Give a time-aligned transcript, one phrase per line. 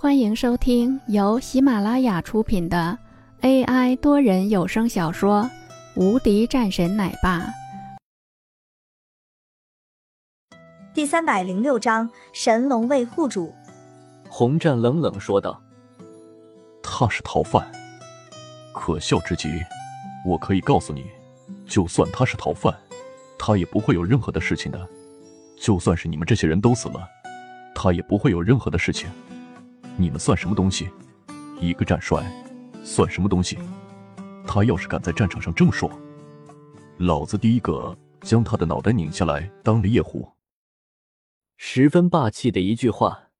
[0.00, 2.96] 欢迎收听由喜马拉雅出品的
[3.40, 5.42] AI 多人有声小说
[6.00, 7.40] 《无敌战神奶爸》
[10.94, 13.52] 第三百零六章：神龙卫护主。
[14.28, 15.60] 洪战冷冷说道
[16.80, 17.68] ：“他是逃犯，
[18.72, 19.48] 可笑之极。
[20.24, 21.06] 我可以告诉你，
[21.66, 22.72] 就算他是逃犯，
[23.36, 24.88] 他也不会有任何的事情的。
[25.60, 27.04] 就算是你们这些人都死了，
[27.74, 29.10] 他也不会有任何的事情。”
[30.00, 30.88] 你们算什么东西？
[31.60, 32.22] 一个战帅
[32.84, 33.58] 算什么东西？
[34.46, 35.90] 他要是敢在战场上这么说，
[36.98, 40.30] 老子第一个将他的脑袋拧下来当猎户。
[41.56, 43.30] 十分霸气的一句话，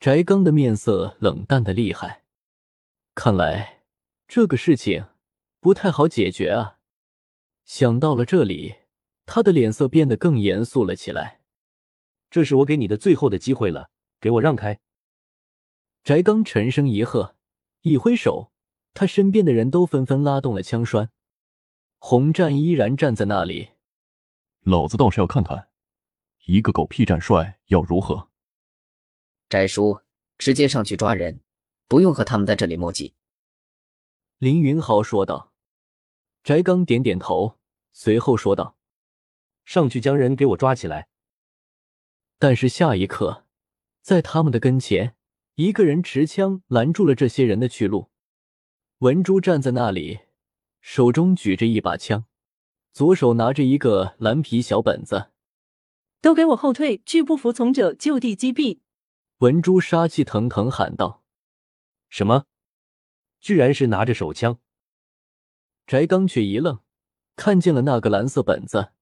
[0.00, 2.24] 翟刚的面色冷淡的厉害。
[3.14, 3.84] 看来
[4.26, 5.04] 这个事情
[5.60, 6.78] 不太好解决啊！
[7.64, 8.74] 想到了这里，
[9.24, 11.42] 他的脸色变得更严肃了起来。
[12.28, 13.90] 这是我给你的最后的机会了，
[14.20, 14.80] 给我让开！
[16.04, 17.36] 翟刚沉声一喝，
[17.82, 18.50] 一挥手，
[18.92, 21.10] 他身边的人都纷纷拉动了枪栓。
[21.98, 23.70] 洪战依然站在那里。
[24.62, 25.68] 老子倒是要看看，
[26.46, 28.30] 一个狗屁战帅要如何。
[29.48, 30.00] 翟叔，
[30.38, 31.40] 直接上去抓人，
[31.86, 33.12] 不用和他们在这里磨叽。
[34.38, 35.52] 林云豪说道。
[36.42, 37.60] 翟刚点点头，
[37.92, 38.76] 随后说道
[39.64, 41.06] ：“上去将人给我抓起来。”
[42.40, 43.46] 但是下一刻，
[44.00, 45.14] 在他们的跟前。
[45.54, 48.10] 一个人持枪拦住了这些人的去路。
[48.98, 50.20] 文珠站在那里，
[50.80, 52.24] 手中举着一把枪，
[52.92, 55.30] 左手拿着一个蓝皮小本子。
[56.20, 56.98] 都给我后退！
[56.98, 58.78] 拒不服从者就地击毙！
[59.38, 61.24] 文珠杀气腾腾喊道
[62.08, 62.44] ：“什么？
[63.40, 64.60] 居然是拿着手枪！”
[65.84, 66.78] 翟刚却一愣，
[67.34, 68.92] 看见了那个蓝色本子。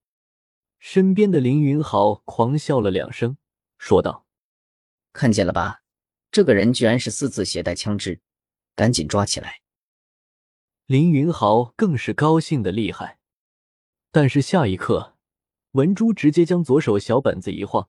[0.79, 3.37] 身边的凌云豪狂笑了两声，
[3.77, 4.27] 说道
[5.13, 5.80] ：“看见了吧？”
[6.33, 8.21] 这个人居然是私自携带枪支，
[8.77, 9.61] 赶紧抓起来！
[10.87, 13.19] 林云豪更是高兴的厉害，
[14.13, 15.17] 但是下一刻，
[15.73, 17.89] 文珠直接将左手小本子一晃：“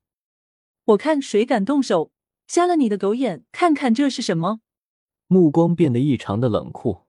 [0.85, 2.11] 我看谁敢动手，
[2.47, 3.45] 瞎了你的狗眼！
[3.51, 4.61] 看看这是什么？”
[5.27, 7.05] 目光变得异常的冷酷。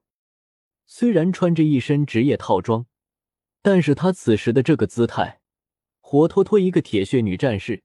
[0.85, 2.85] 虽然穿着一身职业套装，
[3.63, 5.41] 但是他此时的这个姿态，
[5.99, 7.81] 活脱脱一个铁血女战士，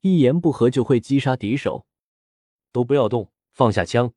[0.00, 1.86] 一言不合就会击杀敌手。
[2.72, 4.12] 都不要动，放下枪！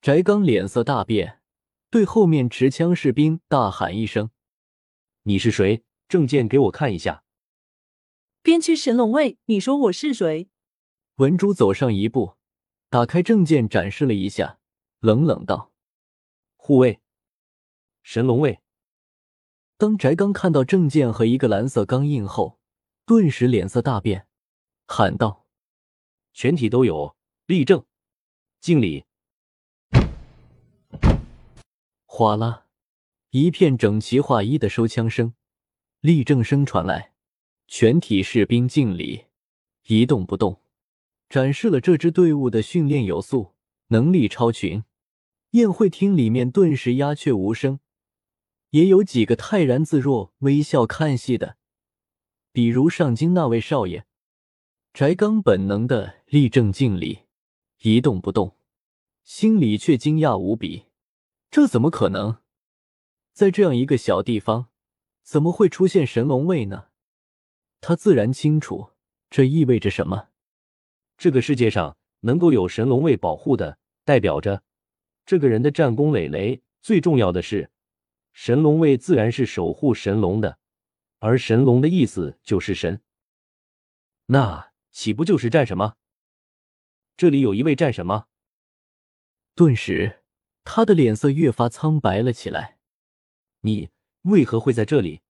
[0.00, 1.40] 翟刚脸色大变，
[1.90, 4.30] 对后面持枪士兵大喊一声
[5.24, 5.84] ：“你是谁？
[6.08, 7.22] 证件给我看一下！”
[8.42, 10.48] 边区神龙卫，你说我是谁？
[11.16, 12.36] 文珠走上一步，
[12.88, 14.58] 打开证件展示了一下，
[15.00, 15.72] 冷冷道
[16.56, 17.00] ：“护卫，
[18.02, 18.60] 神龙卫。”
[19.76, 22.58] 当翟刚看到证件和一个蓝色钢印后，
[23.04, 24.26] 顿时脸色大变，
[24.86, 25.46] 喊道
[26.32, 27.14] ：“全体都有！”
[27.50, 27.84] 立正，
[28.60, 29.06] 敬礼。
[32.04, 32.66] 哗啦，
[33.30, 35.34] 一片整齐划一的收枪声、
[35.98, 37.12] 立正声传来，
[37.66, 39.24] 全体士兵敬礼，
[39.88, 40.62] 一动不动，
[41.28, 43.56] 展示了这支队伍的训练有素，
[43.88, 44.84] 能力超群。
[45.50, 47.80] 宴会厅里面顿时鸦雀无声，
[48.70, 51.56] 也有几个泰然自若、微笑看戏的，
[52.52, 54.06] 比如上京那位少爷。
[54.94, 57.22] 翟刚本能的立正敬礼。
[57.82, 58.56] 一动不动，
[59.24, 60.84] 心里却惊讶无比。
[61.50, 62.36] 这怎么可能？
[63.32, 64.68] 在这样一个小地方，
[65.22, 66.88] 怎么会出现神龙卫呢？
[67.80, 68.90] 他自然清楚
[69.30, 70.28] 这意味着什么。
[71.16, 74.62] 这个世界上能够有神龙卫保护的，代表着
[75.24, 76.60] 这个人的战功累累。
[76.82, 77.70] 最重要的是，
[78.34, 80.58] 神龙卫自然是守护神龙的，
[81.18, 83.00] 而神龙的意思就是神。
[84.26, 85.94] 那岂不就是战神吗？
[87.20, 88.24] 这里有一位战神吗？
[89.54, 90.20] 顿时，
[90.64, 92.78] 他的脸色越发苍白了起来。
[93.60, 93.90] 你
[94.22, 95.20] 为何会在这里？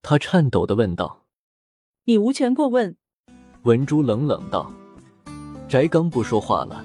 [0.00, 1.26] 他颤抖的问道。
[2.04, 2.96] 你无权过问。
[3.64, 4.72] 文珠冷冷道。
[5.68, 6.82] 翟刚不说话了。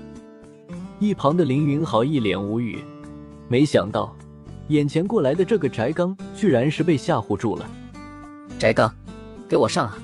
[0.99, 2.83] 一旁的林云豪一脸无语，
[3.47, 4.13] 没想到
[4.67, 7.65] 眼前过来的这个翟刚，居然是被吓唬住了。
[8.59, 8.93] 翟刚，
[9.47, 9.97] 给我上啊！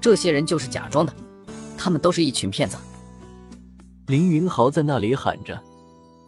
[0.00, 1.14] 这些人就是假装的，
[1.78, 2.76] 他们都是一群骗子。
[4.08, 5.62] 林云豪在那里喊着，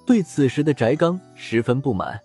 [0.07, 2.21] 对此时的翟刚十分不满。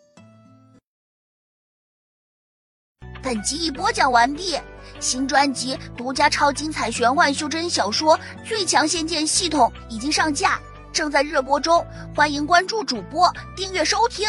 [3.24, 4.60] 本集已播讲完毕，
[5.00, 10.60] 新专辑独家超精彩玄幻修真小说《最强仙剑系统》已经上架，
[10.92, 14.28] 正在热播中，欢迎关注主播，订阅收听。